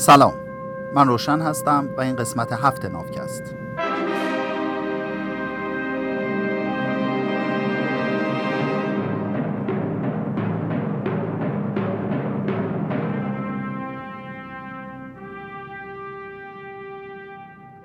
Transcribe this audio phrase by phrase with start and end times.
[0.00, 0.34] سلام
[0.94, 3.42] من روشن هستم و این قسمت هفت نافکست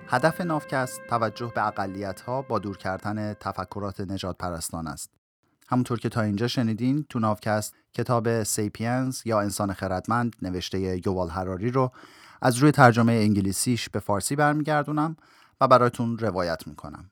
[0.07, 5.24] هدف نافکست توجه به اقلیت ها با دور کردن تفکرات نجات پرستان است.
[5.67, 11.71] همونطور که تا اینجا شنیدین تو نافکست کتاب سیپینز یا انسان خردمند نوشته یووال هراری
[11.71, 11.91] رو
[12.41, 15.15] از روی ترجمه انگلیسیش به فارسی برمیگردونم
[15.61, 17.11] و براتون روایت می‌کنم.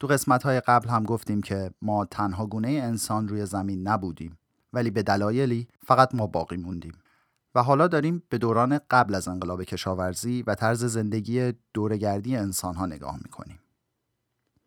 [0.00, 4.38] تو قسمت های قبل هم گفتیم که ما تنها گونه انسان روی زمین نبودیم
[4.72, 6.92] ولی به دلایلی فقط ما باقی موندیم.
[7.54, 12.86] و حالا داریم به دوران قبل از انقلاب کشاورزی و طرز زندگی دورگردی انسان ها
[12.86, 13.58] نگاه می‌کنیم.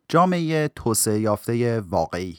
[0.08, 2.38] جامعه توسعه یافته واقعی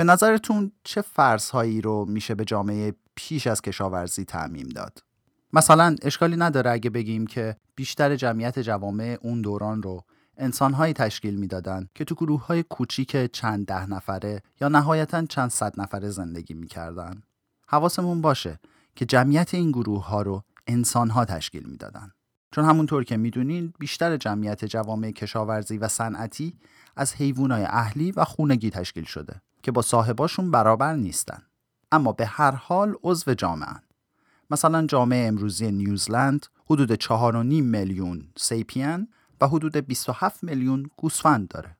[0.00, 4.98] به نظرتون چه فرض هایی رو میشه به جامعه پیش از کشاورزی تعمیم داد؟
[5.52, 10.04] مثلا اشکالی نداره اگه بگیم که بیشتر جمعیت جوامع اون دوران رو
[10.36, 15.80] انسانهایی تشکیل می‌دادند که تو گروه های کوچیک چند ده نفره یا نهایتا چند صد
[15.80, 17.22] نفره زندگی می‌کردن.
[17.68, 18.60] حواسمون باشه
[18.96, 22.12] که جمعیت این گروه ها رو انسان ها تشکیل می‌دادن.
[22.52, 26.58] چون همونطور که می‌دونین بیشتر جمعیت جوامع کشاورزی و صنعتی
[26.96, 31.42] از حیوانات اهلی و خونگی تشکیل شده که با صاحباشون برابر نیستن.
[31.92, 33.76] اما به هر حال عضو جامعه
[34.50, 37.06] مثلا جامعه امروزی نیوزلند حدود 4.5
[37.46, 39.08] میلیون سیپین
[39.40, 41.76] و حدود 27 میلیون گوسفند داره.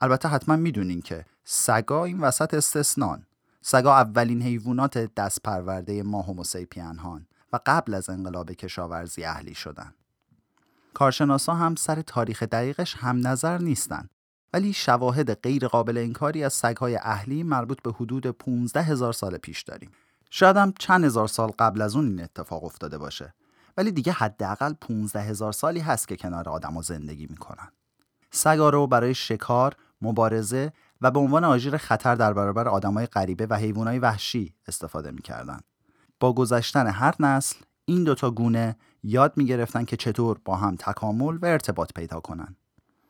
[0.00, 3.26] البته حتما می‌دونین که سگا این وسط استثنان.
[3.60, 9.94] سگا اولین حیوانات دست پرورده ما هوموسیپین هان و قبل از انقلاب کشاورزی اهلی شدن.
[10.94, 14.08] کارشناسا هم سر تاریخ دقیقش هم نظر نیستن.
[14.52, 19.62] ولی شواهد غیر قابل انکاری از سگهای اهلی مربوط به حدود 15 هزار سال پیش
[19.62, 19.90] داریم.
[20.30, 23.34] شاید هم چند هزار سال قبل از اون این اتفاق افتاده باشه.
[23.76, 27.68] ولی دیگه حداقل 15 هزار سالی هست که کنار آدما زندگی می‌کنن.
[28.30, 33.54] سگا رو برای شکار، مبارزه و به عنوان آژیر خطر در برابر آدمای غریبه و
[33.54, 35.64] حیوانات وحشی استفاده می‌کردند.
[36.20, 41.46] با گذشتن هر نسل این دوتا گونه یاد می‌گرفتن که چطور با هم تکامل و
[41.46, 42.56] ارتباط پیدا کنن.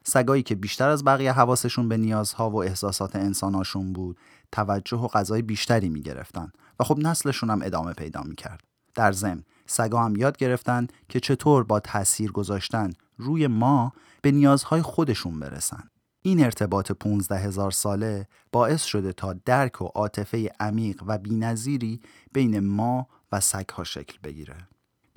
[0.09, 4.19] سگایی که بیشتر از بقیه حواسشون به نیازها و احساسات انساناشون بود
[4.53, 8.65] توجه و غذای بیشتری می‌گرفتن و خب نسلشون هم ادامه پیدا می‌کرد.
[8.95, 13.93] در ضمن سگا هم یاد گرفتن که چطور با تاثیر گذاشتن روی ما
[14.23, 15.91] به نیازهای خودشون برسن.
[16.23, 22.01] این ارتباط 15 هزار ساله باعث شده تا درک و عاطفه عمیق و بینظیری
[22.33, 24.69] بین ما و سگها شکل بگیره.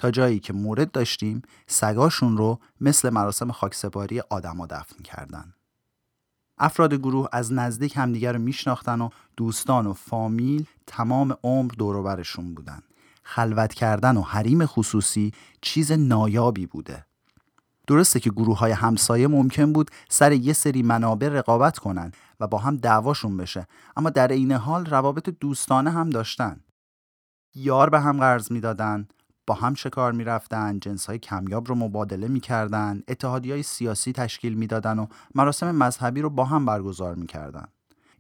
[0.01, 5.53] تا جایی که مورد داشتیم سگاشون رو مثل مراسم خاکسپاری آدما دفن کردن.
[6.57, 12.81] افراد گروه از نزدیک همدیگر رو میشناختن و دوستان و فامیل تمام عمر دوروبرشون بودن.
[13.23, 15.31] خلوت کردن و حریم خصوصی
[15.61, 17.05] چیز نایابی بوده.
[17.87, 22.57] درسته که گروه های همسایه ممکن بود سر یه سری منابع رقابت کنن و با
[22.57, 26.59] هم دعواشون بشه اما در عین حال روابط دوستانه هم داشتن
[27.55, 29.07] یار به هم قرض می‌دادن
[29.51, 34.99] با هم شکار می‌رفتن جنس های کمیاب رو مبادله می‌کردن اتحادی های سیاسی تشکیل می‌دادن
[34.99, 37.67] و مراسم مذهبی رو با هم برگزار می‌کردن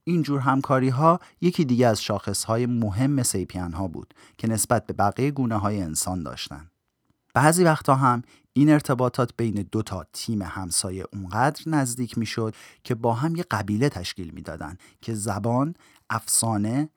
[0.03, 4.93] اینجور همکاری ها یکی دیگه از شاخص های مهم سیپین ها بود که نسبت به
[4.93, 6.71] بقیه گونه های انسان داشتن
[7.33, 8.21] بعضی وقتا هم
[8.53, 13.89] این ارتباطات بین دو تا تیم همسایه اونقدر نزدیک می‌شد که با هم یه قبیله
[13.89, 15.73] تشکیل می‌دادن که زبان،
[16.09, 16.89] افسانه،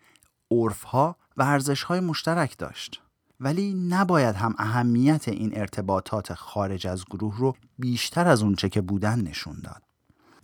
[0.50, 3.03] عرفها و ارزشهای مشترک داشت.
[3.40, 9.20] ولی نباید هم اهمیت این ارتباطات خارج از گروه رو بیشتر از اونچه که بودن
[9.20, 9.82] نشون داد.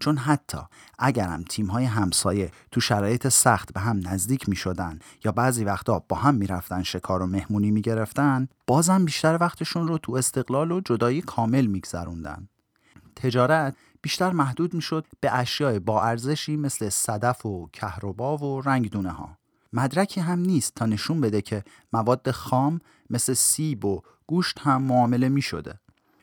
[0.00, 0.58] چون حتی
[0.98, 5.98] اگرم تیم های همسایه تو شرایط سخت به هم نزدیک می شدن یا بعضی وقتا
[6.08, 10.72] با هم می رفتن شکار و مهمونی می گرفتن بازم بیشتر وقتشون رو تو استقلال
[10.72, 12.48] و جدایی کامل می گذروندن.
[13.16, 19.10] تجارت بیشتر محدود می شد به اشیاء با ارزشی مثل صدف و کهربا و رنگدونه
[19.10, 19.39] ها.
[19.72, 22.80] مدرکی هم نیست تا نشون بده که مواد خام
[23.10, 25.80] مثل سیب و گوشت هم معامله می شده.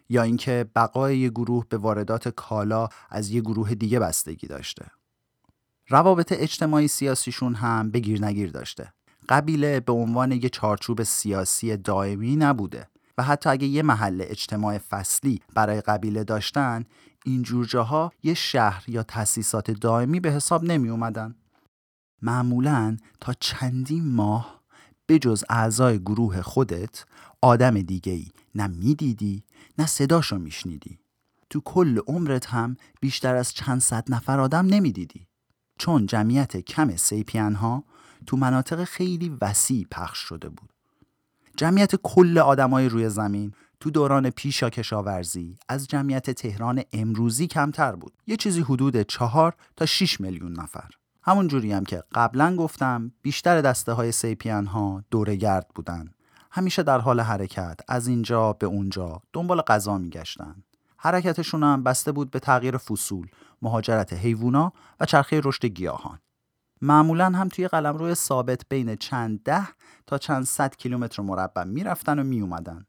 [0.10, 4.86] یا اینکه بقای یه گروه به واردات کالا از یه گروه دیگه بستگی داشته.
[5.88, 8.94] روابط اجتماعی سیاسیشون هم بگیر نگیر داشته.
[9.30, 15.42] قبیله به عنوان یه چارچوب سیاسی دائمی نبوده و حتی اگه یه محل اجتماع فصلی
[15.54, 16.86] برای قبیله داشتن
[17.26, 21.36] این جاها یه شهر یا تأسیسات دائمی به حساب نمی اومدن.
[22.22, 24.64] معمولا تا چندین ماه
[25.06, 27.06] به جز اعضای گروه خودت
[27.42, 29.44] آدم دیگه ای نه می‌دیدی
[29.78, 31.00] نه صداشو میشنیدی.
[31.50, 35.28] تو کل عمرت هم بیشتر از چند صد نفر آدم نمی‌دیدی.
[35.80, 37.84] چون جمعیت کم سیپین ها
[38.26, 40.74] تو مناطق خیلی وسیع پخش شده بود.
[41.58, 48.14] جمعیت کل آدمای روی زمین تو دوران پیشا کشاورزی از جمعیت تهران امروزی کمتر بود.
[48.28, 50.90] یه چیزی حدود چهار تا 6 میلیون نفر.
[51.28, 55.04] همون جوری هم که قبلا گفتم بیشتر دسته های سیپین ها
[55.40, 56.10] گرد بودن.
[56.52, 60.64] همیشه در حال حرکت از اینجا به اونجا دنبال غذا میگشتن.
[60.98, 63.28] حرکتشون هم بسته بود به تغییر فصول
[63.62, 66.20] مهاجرت حیوونا و چرخه رشد گیاهان.
[66.82, 69.68] معمولا هم توی قلمرو ثابت بین چند ده
[70.06, 72.86] تا چند صد کیلومتر مربع می‌رفتن و میومدن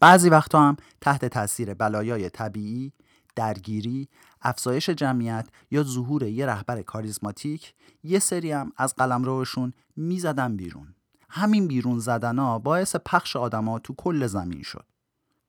[0.00, 2.92] بعضی وقتا هم تحت تاثیر بلایای طبیعی
[3.34, 4.08] درگیری،
[4.42, 10.94] افزایش جمعیت یا ظهور یه رهبر کاریزماتیک یه سری هم از قلمروشون می‌زدن بیرون.
[11.28, 14.86] همین بیرون زدنا باعث پخش آدما تو کل زمین شد.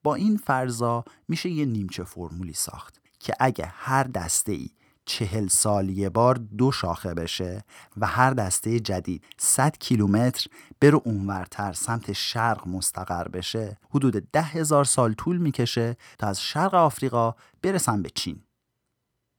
[0.04, 4.70] با این فرضا میشه یه نیمچه فرمولی ساخت که اگه هر دسته ای
[5.06, 7.64] چهل سال یه بار دو شاخه بشه
[7.98, 10.48] و هر دسته جدید 100 کیلومتر
[10.80, 16.74] بره اونورتر سمت شرق مستقر بشه حدود ده هزار سال طول می‌کشه تا از شرق
[16.74, 18.44] آفریقا برسن به چین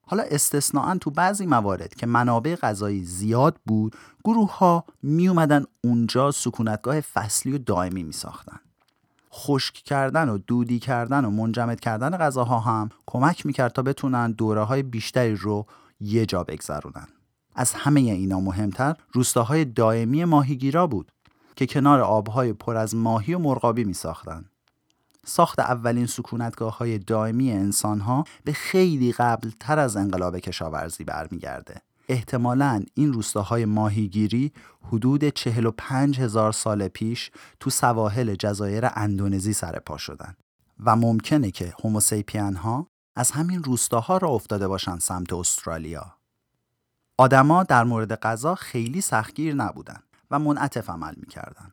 [0.07, 6.31] حالا استثناعا تو بعضی موارد که منابع غذایی زیاد بود گروه ها می اومدن اونجا
[6.31, 8.61] سکونتگاه فصلی و دائمی می ساختن.
[9.35, 14.63] خشک کردن و دودی کردن و منجمد کردن غذاها هم کمک می‌کرد تا بتونن دوره
[14.63, 15.67] های بیشتری رو
[16.01, 17.07] یه جا بگذرونن
[17.55, 21.13] از همه اینا مهمتر روستاهای دائمی ماهیگیرا بود
[21.57, 24.45] که کنار آبهای پر از ماهی و مرغابی می ساختن.
[25.27, 31.83] ساخت اولین سکونتگاه های دائمی انسان ها به خیلی قبل تر از انقلاب کشاورزی برمیگرده.
[32.09, 34.53] احتمالا این روستاهای ماهیگیری
[34.83, 37.31] حدود 45 هزار سال پیش
[37.61, 40.35] تو سواحل جزایر اندونزی سر پا شدن
[40.85, 42.87] و ممکنه که هوموسیپین ها
[43.17, 46.15] از همین روستاها را افتاده باشن سمت استرالیا.
[47.19, 51.73] آدما در مورد غذا خیلی سختگیر نبودن و منعطف عمل می‌کردن.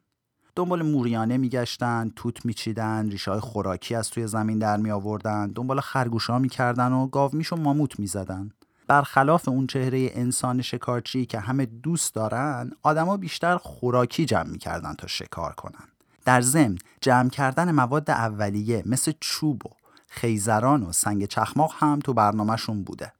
[0.55, 5.79] دنبال موریانه میگشتن، توت میچیدن، ریشه های خوراکی از توی زمین در می آوردن، دنبال
[5.79, 8.51] خرگوشا می‌کردن و گاومیش و ماموت می‌زدن.
[8.91, 15.07] برخلاف اون چهره انسان شکارچی که همه دوست دارن آدما بیشتر خوراکی جمع می‌کردن تا
[15.07, 15.87] شکار کنن.
[16.25, 19.69] در ضمن جمع کردن مواد اولیه مثل چوب و
[20.07, 23.13] خیزران و سنگ چخماق هم تو برنامهشون بوده.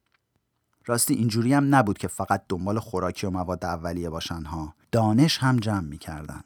[0.86, 4.74] راستی اینجوری هم نبود که فقط دنبال خوراکی و مواد اولیه باشن ها.
[4.92, 6.40] دانش هم جمع می‌کردن.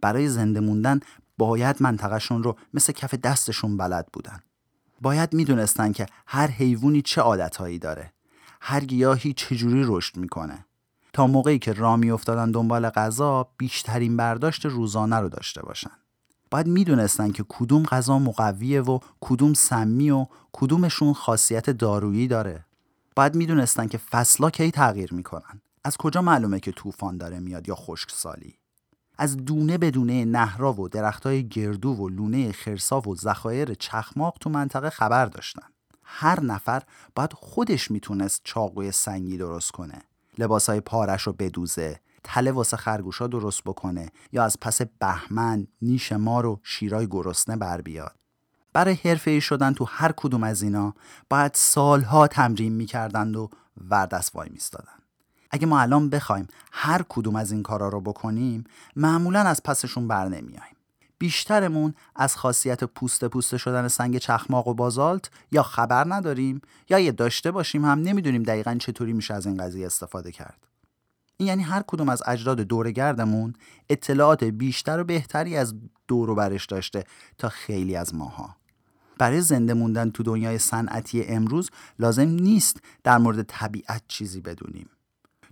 [0.00, 1.00] برای زنده موندن
[1.38, 4.40] باید منطقهشون رو مثل کف دستشون بلد بودن.
[5.00, 8.12] باید می‌دونستن که هر حیوانی چه عادتهایی داره.
[8.64, 10.66] هر گیاهی چجوری رشد می‌کنه.
[11.12, 15.90] تا موقعی که را افتادن دنبال غذا بیشترین برداشت روزانه رو داشته باشن.
[16.50, 22.64] باید می‌دونستن که کدوم غذا مقویه و کدوم سمی و کدومشون خاصیت دارویی داره.
[23.16, 25.60] باید می‌دونستن که فصلا کی تغییر می‌کنن.
[25.84, 28.54] از کجا معلومه که طوفان داره میاد یا خشکسالی؟
[29.18, 34.50] از دونه به دونه نهرا و درختای گردو و لونه خرسا و ذخایر چخماق تو
[34.50, 35.71] منطقه خبر داشتن.
[36.14, 36.82] هر نفر
[37.14, 40.02] باید خودش می‌تونست چاقوی سنگی درست کنه.
[40.38, 46.40] لباسای پارش رو بدوزه تله واسه خرگوشا درست بکنه یا از پس بهمن نیش ما
[46.40, 48.16] رو شیرای گرسنه بر بیاد.
[48.72, 50.94] برای حرفه شدن تو هر کدوم از اینا
[51.30, 53.50] باید سالها تمرین می‌کردند و
[53.90, 54.98] وردست وای میستادن
[55.50, 58.64] اگه ما الان بخوایم هر کدوم از این کارا رو بکنیم
[58.96, 60.76] معمولا از پسشون بر نمیایم
[61.22, 66.60] بیشترمون از خاصیت پوسته پوسته شدن سنگ چخماق و بازالت یا خبر نداریم
[66.90, 70.66] یا یه داشته باشیم هم نمی‌دونیم دقیقا چطوری میشه از این قضیه استفاده کرد.
[71.36, 73.54] این یعنی هر کدوم از اجداد دورگردمون
[73.90, 75.74] اطلاعات بیشتر و بهتری از
[76.08, 77.04] دور و برش داشته
[77.38, 78.56] تا خیلی از ماها.
[79.18, 84.88] برای زنده موندن تو دنیای صنعتی امروز لازم نیست در مورد طبیعت چیزی بدونیم.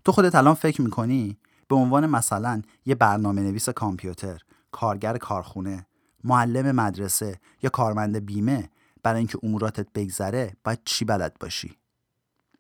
[0.05, 5.87] تو خودت الان فکر می‌کنی؟ به عنوان مثلا یه برنامه نویس کامپیوتر کارگر کارخونه
[6.25, 8.71] معلم مدرسه یا کارمند بیمه
[9.03, 11.77] برای اینکه اموراتت بگذره باید چی بلد باشی؟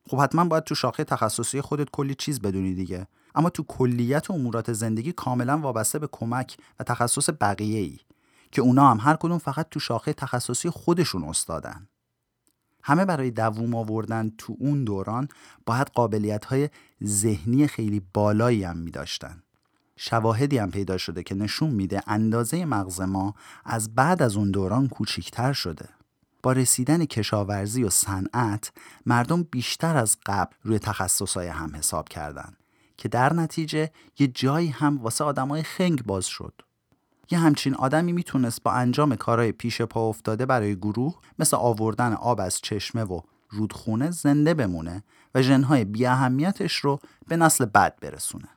[0.08, 3.06] خب حتما باید تو شاخه تخصصی خودت کلی چیز بدونی دیگه.
[3.34, 7.98] اما تو کلیت و امورات زندگی کاملا وابسته به کمک و تخصص بقیه ای
[8.52, 11.88] که اونا هم هر کدوم فقط تو شاخه تخصصی خودشون استادن.
[12.82, 15.28] همه برای دووم آوردن تو اون دوران
[15.66, 16.68] باید قابلیت های
[17.04, 19.42] ذهنی خیلی بالایی هم می داشتن.
[20.02, 24.88] شواهدی هم پیدا شده که نشون میده اندازه مغز ما از بعد از اون دوران
[24.88, 25.88] کوچیکتر شده.
[26.42, 28.72] با رسیدن کشاورزی و صنعت
[29.06, 32.52] مردم بیشتر از قبل روی تخصصهای هم حساب کردن
[32.96, 36.62] که در نتیجه یه جایی هم واسه آدمای خنگ باز شد.
[37.30, 42.40] یه همچین آدمی می‌تونست با انجام کارهای پیش پا افتاده برای گروه مثل آوردن آب
[42.40, 45.02] از چشمه و رودخونه زنده بمونه
[45.34, 46.06] و ژنهای بی
[46.82, 48.48] رو به نسل بعد برسونه.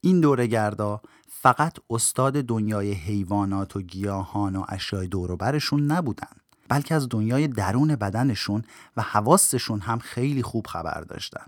[0.00, 6.28] این گردا فقط استاد دنیای حیوانات و گیاهان و اشیای دوروبرشون نبودن
[6.68, 8.62] بلکه از دنیای درون بدنشون
[8.96, 11.46] و حواستشون هم خیلی خوب خبر داشتن.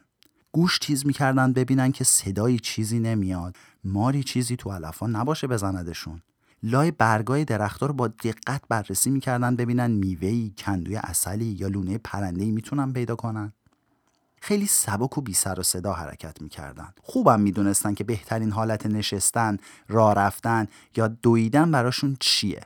[0.53, 6.23] گوش تیز می‌کردن ببینن که صدایی چیزی نمیاد ماری چیزی تو علفا نباشه بزندشون.
[6.63, 12.51] لای برگای درختها رو با دقت بررسی می‌کردن ببینن میوهی، کندوی اصلی یا لونه پرندهی
[12.51, 13.53] می‌تونن پیدا کنن.
[14.45, 16.95] خیلی سبک و بی سر و صدا حرکت می‌کردن.
[17.03, 19.57] خوبم می‌دونستن که بهترین حالت نشستن،
[19.89, 22.61] راه رفتن یا دویدن براشون چیه.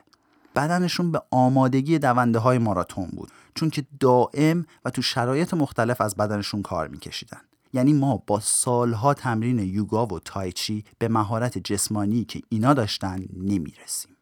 [0.55, 6.15] بدنشون به آمادگی دونده های ماراتون بود چون که دائم و تو شرایط مختلف از
[6.15, 7.41] بدنشون کار میکشیدن.
[7.73, 14.17] یعنی ما با سالها تمرین یوگا و تایچی به مهارت جسمانی که اینا داشتن نمی‌رسیم.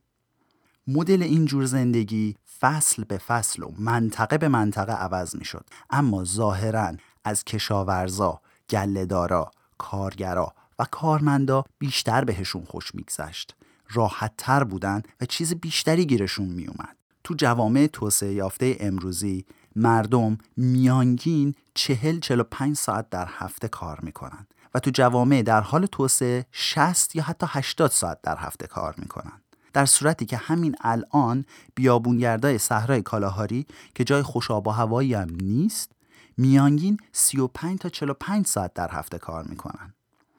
[0.88, 5.66] مدل این جور زندگی فصل به فصل و منطقه به منطقه عوض می‌شد.
[5.90, 6.92] اما ظاهرا
[7.26, 13.56] از کشاورزا، گلهدارا، کارگرا و کارمندا بیشتر بهشون خوش میگذشت.
[13.90, 21.56] راحت تر بودن و چیز بیشتری گیرشون میومد تو جوامع توسعه یافته امروزی مردم میانگین
[21.74, 27.16] چهل چهل پنج ساعت در هفته کار می‌کنن و تو جوامع در حال توسعه 60
[27.16, 29.42] یا حتی 80 ساعت در هفته کار می‌کنن.
[29.74, 33.66] در صورتی که همین الان بیابونگردای صحرای کالاهاری
[33.96, 35.92] که جای خوش آب و هوایی هم نیست
[36.38, 39.94] میانگین 35 تا 45 ساعت در هفته کار می‌کنن.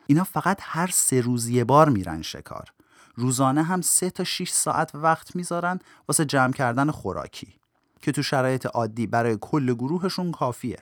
[0.07, 2.73] اینا فقط هر سه روز یه بار میرن شکار.
[3.15, 7.55] روزانه هم 3 تا 6 ساعت وقت می‌ذارن واسه جمع کردن خوراکی
[8.03, 10.79] که تو شرایط عادی برای کل گروهشون کافیه.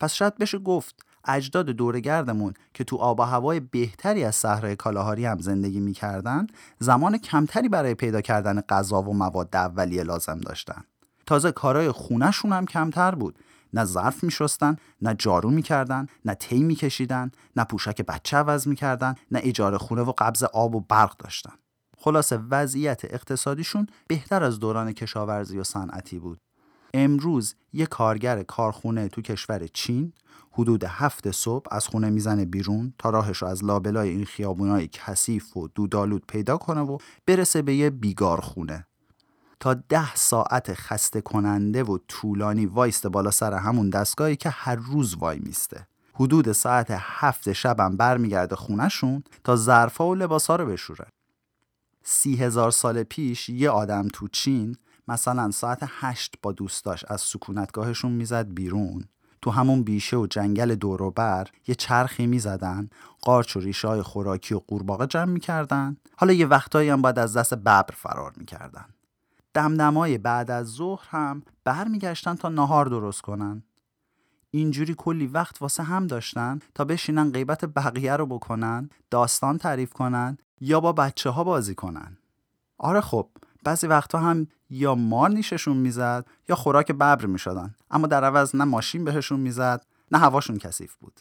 [0.00, 5.26] پس شاید بشه گفت اجداد دورگردمون که تو آب و هوای بهتری از صحرای کالاهاری
[5.26, 6.46] هم زندگی می‌کردن
[6.78, 10.84] زمان کمتری برای پیدا کردن غذا و مواد اولیه لازم داشتن.
[11.26, 13.38] تازه کارای خونهشون هم کمتر بود.
[13.74, 19.40] نه ظرف میشستن نه جارو می‌کردن نه تی میکشیدن نه پوشک بچه عوض می‌کردن نه
[19.42, 21.52] اجاره خونه و قبض آب و برق داشتن.
[21.98, 26.38] خلاصه وضعیت اقتصادیشون بهتر از دوران کشاورزی و صنعتی بود.
[26.94, 30.12] امروز یه کارگر کارخونه تو کشور چین
[30.52, 35.56] حدود هفت صبح از خونه می‌زنه بیرون تا راهش رو از لابلای این خیابونای کثیف
[35.56, 38.86] و دودالود پیدا کنه و برسه به یه بیگار خونه.
[39.60, 45.14] تا ده ساعت خسته کننده و طولانی وایست بالا سر همون دستگاهی که هر روز
[45.14, 45.86] وای میسته.
[46.14, 51.06] حدود ساعت هفت شبم برمیگرده خونهشون تا ظرفا و لباسا رو بشوره.
[52.02, 54.76] سی هزار سال پیش یه آدم تو چین
[55.08, 59.04] مثلا ساعت هشت با دوستاش از سکونتگاهشون می‌زد بیرون.
[59.42, 65.06] تو همون بیشه و جنگل دوروبر یه چرخی می‌زدن قارچ و ریشه خوراکی و قورباغه
[65.06, 65.96] جمع می‌کردن.
[66.16, 68.84] حالا یه وقتایی هم باید از دست ببر فرار می‌کردن.
[69.54, 73.62] دمدمای بعد از ظهر هم برمیگشتن تا نهار درست کنن.
[74.50, 80.38] اینجوری کلی وقت واسه هم داشتن تا بشینن غیبت بقیه رو بکنن داستان تعریف کنن
[80.60, 82.16] یا با بچه ها بازی کنن.
[82.78, 83.28] آره خب
[83.64, 88.64] بعضی وقتا هم یا مار نیششون می‌زد یا خوراک ببر می‌شدن اما در عوض نه
[88.64, 91.20] ماشین بهشون می‌زد نه هواشون کثیف بود.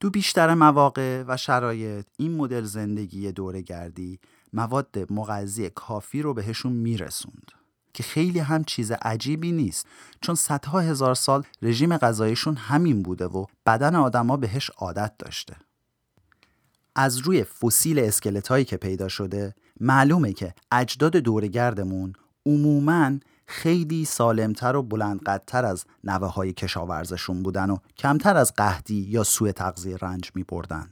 [0.00, 4.20] دو بیشتر مواقع و شرایط این مدل زندگی دوره گردی
[4.52, 7.52] مواد مغذی کافی رو بهشون میرسوند
[7.94, 9.86] که خیلی هم چیز عجیبی نیست
[10.20, 15.56] چون صدها هزار سال رژیم غذاییشون همین بوده و بدن آدما بهش عادت داشته
[16.94, 22.12] از روی فسیل اسکلت هایی که پیدا شده معلومه که اجداد دورگردمون
[22.46, 23.18] عموماً
[23.50, 29.52] خیلی سالمتر و بلندقدتر از نوه های کشاورزشون بودن و کمتر از قهدی یا سوء
[29.52, 30.90] تغذیه رنج می بردن.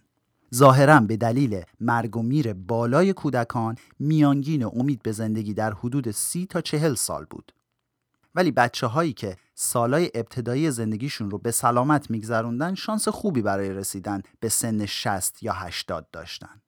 [0.55, 6.47] ظاهرا به دلیل مرگ و میر بالای کودکان میانگین امید به زندگی در حدود سی
[6.47, 7.53] تا چهل سال بود.
[8.35, 14.23] ولی بچه هایی که سالای ابتدایی زندگیشون رو به سلامت میگذروندن شانس خوبی برای رسیدن
[14.41, 16.63] به سن 60 یا 80 داشتن.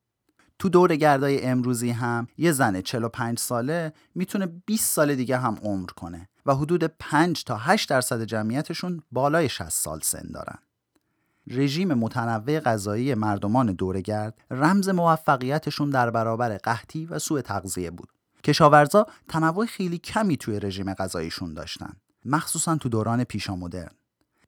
[0.58, 5.88] تو دور گردای امروزی هم یه زن 45 ساله می‌تونه 20 سال دیگه هم عمر
[5.88, 10.58] کنه و حدود 5 تا 8 درصد جمعیتشون بالای 60 سال سن دارن.
[11.50, 18.08] رژیم متنوع غذایی مردمان دورگرد رمز موفقیتشون در برابر قحطی و سوء تغذیه بود.
[18.44, 21.92] کشاورزا تنوع خیلی کمی توی رژیم غذاییشون داشتن،
[22.24, 23.90] مخصوصا تو دوران پیشامدرن.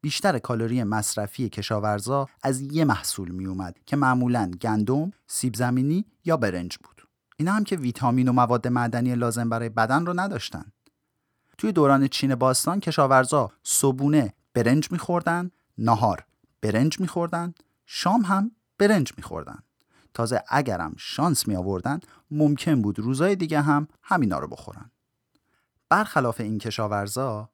[0.00, 6.37] بیشتر کالری مصرفی کشاورزا از یه محصول می اومد که معمولا گندم، سیب زمینی یا
[6.37, 7.02] برنج بود.
[7.37, 10.64] اینا هم که ویتامین و مواد معدنی لازم برای بدن رو نداشتن.
[11.59, 16.25] توی دوران چین باستان کشاورزا صبونه برنج میخوردن، نهار
[16.62, 17.54] برنج میخوردن،
[17.87, 19.59] شام هم برنج میخوردن.
[20.14, 22.00] تازه اگرم شانس می آوردن
[22.31, 24.90] ممکن بود روزای دیگه هم همینا رو بخورن.
[25.88, 27.50] برخلاف این کشاورزا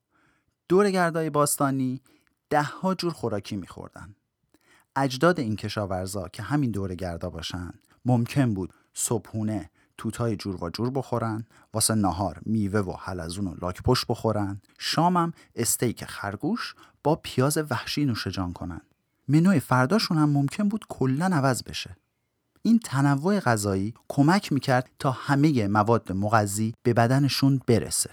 [0.68, 2.02] دور گردای باستانی
[2.50, 4.14] ده ها جور خوراکی میخوردن.
[4.96, 7.70] اجداد این کشاورزا که همین دور گردا باشن
[8.04, 13.82] ممکن بود صبحونه توتای جور و جور بخورن واسه نهار میوه و حلزون و لاک
[13.82, 16.74] پشت بخورن شامم استیک خرگوش
[17.04, 18.80] با پیاز وحشی نوشجان کنن
[19.28, 21.96] منوی فرداشون هم ممکن بود کلا عوض بشه.
[22.62, 28.10] این تنوع غذایی کمک می‌کرد تا همه مواد مغذی به بدنشون برسه.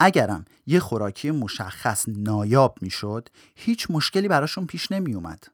[0.00, 5.44] اگرم یه خوراکی مشخص نایاب می‌شد هیچ مشکلی براشون پیش نمیومد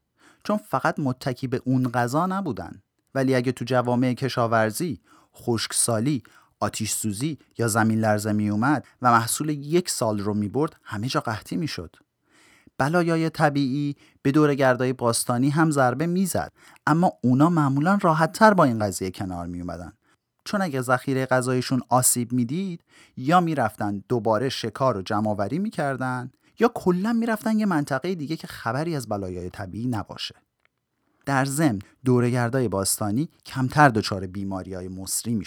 [0.44, 2.82] چون فقط متکی به اون غذا نبودن.
[3.14, 5.00] ولی اگه تو جوامع کشاورزی
[5.36, 6.22] خشکسالی
[6.60, 11.08] آتیش سوزی یا زمین لرزه می اومد و محصول یک سال رو می برد همه
[11.08, 11.96] جا قحطی می شد.
[12.82, 16.52] بلایای طبیعی به دورگردای باستانی هم ضربه می‌زد
[16.86, 19.92] اما اونا معمولا راحت تر با این قضیه کنار می اومدن.
[20.44, 22.84] چون اگه ذخیره غذایشون آسیب می‌دید
[23.16, 28.96] یا می‌رفتن دوباره شکار و جمعآوری می‌کردن یا کلا می‌رفتن یه منطقه دیگه که خبری
[28.96, 30.34] از بلایای طبیعی نباشه
[31.26, 35.46] در ضمن دورگردای باستانی کمتر دچار بیماری های مصری می.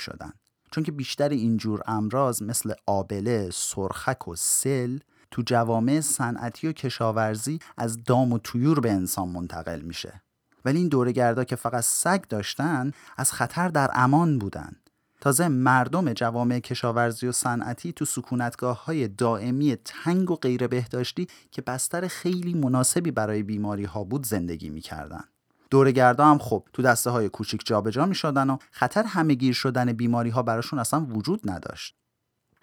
[0.72, 4.98] چون که بیشتر اینجور امراض مثل آبله، سرخک و سل
[5.36, 10.22] تو جوامع صنعتی و کشاورزی از دام و تویور به انسان منتقل میشه.
[10.66, 14.76] ولی این دورگردا که فقط سگ داشتن از خطر در امان بودن.
[15.22, 21.62] تازه مردم جوامع کشاورزی و صنعتی تو سکونتگاه های دائمی تنگ و غیر بهداشتی که
[21.62, 25.24] بستر خیلی مناسبی برای بیماری ها بود زندگی می‌کردن.
[25.70, 30.30] دورگردا هم خب تو دسته های کوچیک جابجا می شدن و خطر همهگیر شدن بیماری
[30.30, 32.05] ها براشون اصلا وجود نداشت.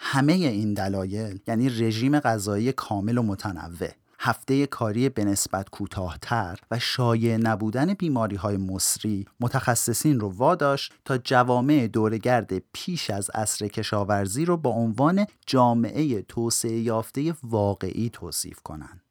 [0.05, 6.79] همه این دلایل یعنی رژیم غذایی کامل و متنوع هفته کاری به نسبت کوتاهتر و
[6.79, 14.45] شایع نبودن بیماری های مصری متخصصین رو واداشت تا جوامع دورگرد پیش از عصر کشاورزی
[14.45, 19.03] رو با عنوان جامعه توسعه یافته واقعی توصیف کنند.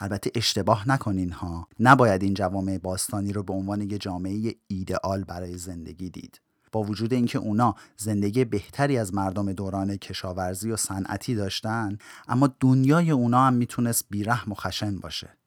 [0.00, 5.58] البته اشتباه نکنین ها نباید این جوامع باستانی رو به عنوان یه جامعه ایدئال برای
[5.58, 6.40] زندگی دید
[6.72, 13.10] با وجود اینکه اونا زندگی بهتری از مردم دوران کشاورزی و صنعتی داشتن اما دنیای
[13.10, 15.38] اونا هم می‌تونست بیرحم و خشن باشه.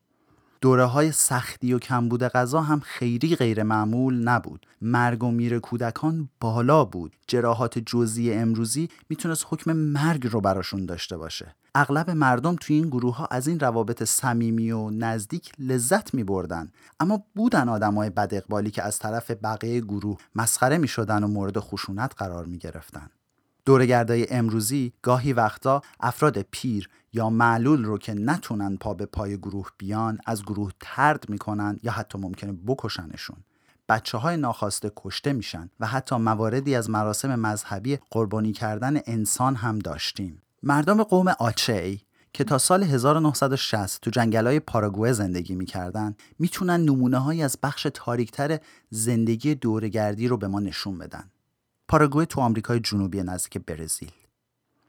[0.61, 6.29] دوره های سختی و کمبود غذا هم خیلی غیر معمول نبود مرگ و میر کودکان
[6.39, 12.75] بالا بود جراحات جزئی امروزی می‌تونست حکم مرگ رو براشون داشته باشه اغلب مردم توی
[12.75, 16.71] این گروه ها از این روابط صمیمی و نزدیک لذت می بردن.
[16.99, 21.59] اما بودن آدمای بد اقبالی که از طرف بقیه گروه مسخره می شدن و مورد
[21.59, 23.09] خشونت قرار می گرفتن.
[23.65, 29.69] دورگردای امروزی گاهی وقتا افراد پیر یا معلول رو که نتونن پا به پای گروه
[29.77, 33.37] بیان از گروه ترد می‌کنن یا حتی ممکنه بکشنشون
[33.89, 39.79] بچه های ناخواسته کشته میشن و حتی مواردی از مراسم مذهبی قربانی کردن انسان هم
[39.79, 42.01] داشتیم مردم قوم آچی
[42.33, 48.59] که تا سال 1960 تو های پاراگوئه زندگی می‌کردن می‌تونن نمونه های از بخش تاریکتر
[48.89, 51.30] زندگی دورگردی رو به ما نشون بدن.
[51.91, 54.11] پاراگوئه تو آمریکای جنوبی نزدیک برزیل.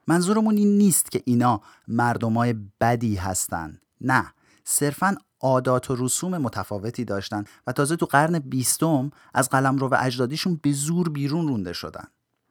[0.07, 3.81] منظورمون این نیست که اینا مردمای بدی هستن.
[4.01, 4.33] نه،
[4.65, 10.61] صرفا عادات و رسوم متفاوتی داشتن و تازه تو قرن بیستم از قلمرو و اجدادیشون
[10.63, 12.05] به زور بیرون رونده شدن.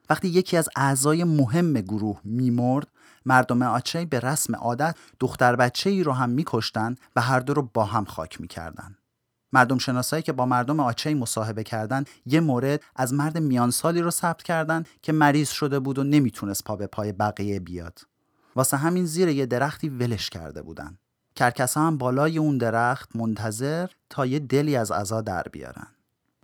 [0.09, 2.87] وقتی یکی از اعضای مهم گروه میمرد
[3.25, 7.69] مردم آچه به رسم عادت دختر بچه ای رو هم میکشتن و هر دو رو
[7.73, 8.95] با هم خاک می‌کردن.
[9.53, 14.43] مردم شناسایی که با مردم آچه مصاحبه کردن یه مورد از مرد میانسالی رو ثبت
[14.43, 17.99] کردن که مریض شده بود و نمی‌تونست پا به پای بقیه بیاد.
[18.55, 20.97] واسه همین زیر یه درختی ولش کرده بودن.
[21.35, 25.87] کرکسا هم بالای اون درخت منتظر تا یه دلی از عزا در بیارن.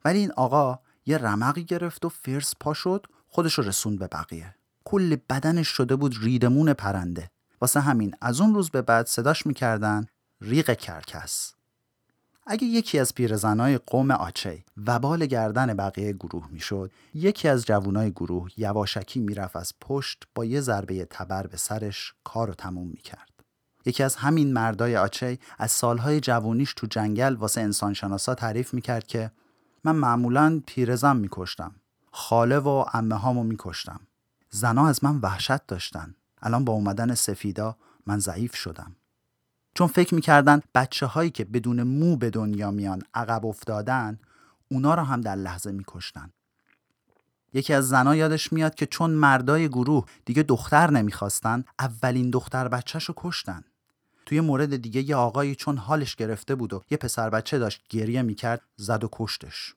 [0.05, 4.55] ولی این آقا یه رمقی گرفت و فرس پا شد خودش رسوند به بقیه.
[4.83, 10.05] کل بدنش شده بود ریدمون پرنده واسه همین از اون روز به بعد صداش می‌کردن
[10.41, 11.53] ریق کرکس
[12.49, 18.49] اگه یکی از پیرزنای قوم آچه وبال گردن بقیه گروه می‌شد یکی از جوانای گروه
[18.57, 23.29] یواشکی می‌رفت از پشت با یه ضربه تبر به سرش کارو تموم می‌کرد.
[23.85, 29.31] یکی از همین مردای آچه از سالهای جوونیش تو جنگل واسه انسانشناسا تعریف می‌کرد که
[29.83, 31.75] من معمولا پیرزن میکشتم.
[32.11, 33.99] خاله و امه هامو میکشتم.
[34.49, 36.15] زنا از من وحشت داشتن.
[36.41, 38.95] الان با اومدن سفیدا من ضعیف شدم.
[39.77, 44.19] چون فکر می‌کردن بچه هایی که بدون مو به دنیا میان عقب افتادن
[44.71, 46.29] اونا را هم در لحظه میکشتن.
[47.53, 53.03] یکی از زنا یادش میاد که چون مردای گروه دیگه دختر نمی‌خواستن اولین دختر بچهش
[53.03, 53.63] رو کشتن.
[54.25, 58.21] توی مورد دیگه یه آقایی چون حالش گرفته بود و یه پسر بچه داشت گریه
[58.21, 59.75] می‌کرد زد و کشتش.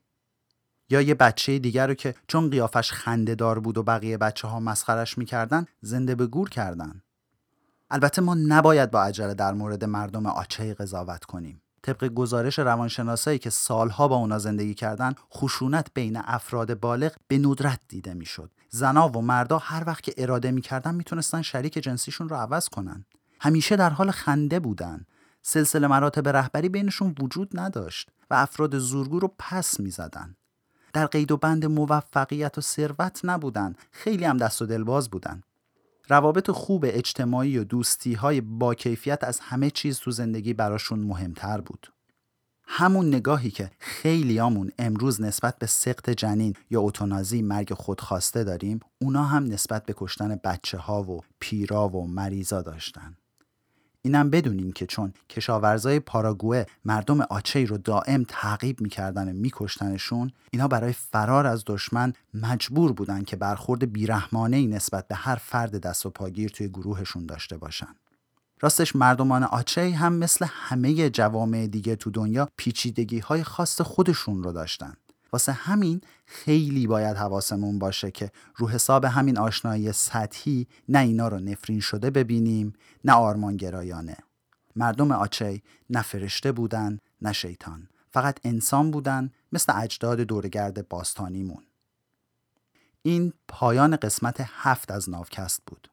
[0.91, 4.61] یا یه بچه دیگر رو که چون قیافش خنده دار بود و بقیه بچه ها
[4.61, 7.03] مسخرش می‌کردن زنده به گور کردن.
[7.91, 11.63] البته ما نباید با عجله در مورد مردم آچه قضاوت کنیم.
[11.83, 17.81] طبق گزارش روانشناسایی که سالها با اونا زندگی کردن خشونت بین افراد بالغ به ندرت
[17.89, 18.51] دیده می‌شد.
[18.69, 23.05] زنا و مردا هر وقت که اراده می‌کردن می‌تونستن شریک جنسیشون رو عوض کنن.
[23.41, 25.07] همیشه در حال خنده بودن.
[25.43, 30.37] سلسله مراتب رهبری بینشون وجود نداشت و افراد زورگو رو پس می‌زدن.
[30.93, 33.75] در قید و بند موفقیت و ثروت نبودن.
[33.93, 35.43] خیلی هم دست و دلباز بودن.
[36.11, 41.61] روابط خوب اجتماعی و دوستی های با کیفیت از همه چیز تو زندگی براشون مهمتر
[41.61, 41.93] بود.
[42.65, 49.25] همون نگاهی که خیلیامون امروز نسبت به سقط جنین یا اتونازی مرگ خودخواسته داریم اونا
[49.25, 53.17] هم نسبت به کشتن بچه ها و پیرا و مریضا داشتن.
[54.03, 60.69] اینم بدونیم که چون کشاورزای پاراگوه مردم آچهی رو دائم تعقیب می‌کردن و میکشتنشون اینا
[60.69, 66.07] برای فرار از دشمن مجبور بودن که برخورد بیرحمانه ای نسبت به هر فرد دست
[66.07, 67.95] و پاگیر توی گروهشون داشته باشن.
[68.61, 74.53] راستش مردمان آچه هم مثل همه جوامع دیگه تو دنیا پیچیدگی های خاص خودشون رو
[74.53, 74.97] داشتن.
[75.33, 81.39] واسه همین خیلی باید حواسمون باشه که رو حساب همین آشنایی سطحی نه اینا رو
[81.39, 82.73] نفرین شده ببینیم
[83.05, 84.17] نه آرمان گرایانه
[84.77, 87.89] مردم آچی نه فرشته بودن نه شیطان.
[88.11, 91.63] فقط انسان بودن مثل اجداد دورگرد باستانیمون.
[93.03, 95.91] این پایان قسمت هفت از ناوکست بود.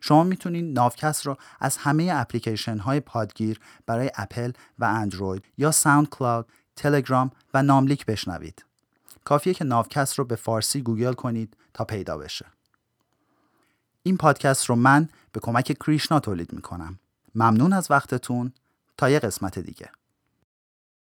[0.00, 6.08] شما می‌تونید ناوکست رو از همه اپلیکیشن های پادگیر برای اپل و اندروید یا ساوند
[6.08, 8.64] کلاود، تلگرام و ناملیک بشنوید.
[9.28, 12.46] کافیه که ناوکست رو به فارسی گوگل کنید تا پیدا بشه.
[14.02, 16.98] این پادکست رو من به کمک کریشنا تولید می‌کنم.
[17.34, 18.52] ممنون از وقتتون
[18.96, 19.90] تا یه قسمت دیگه.